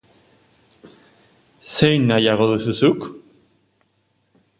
Zein 1.75 2.07
nahiago 2.13 2.47
duzu 2.53 2.75
zuk? 2.79 3.05